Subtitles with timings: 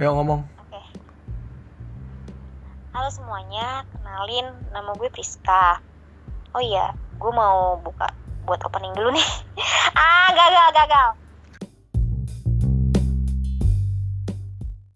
[0.00, 0.40] Yuk ngomong.
[0.56, 0.80] Oke.
[2.96, 5.84] Halo semuanya, kenalin nama gue Priska.
[6.56, 8.08] Oh iya, gue mau buka
[8.48, 9.28] buat opening dulu nih.
[10.00, 11.21] ah, gagal, gagal.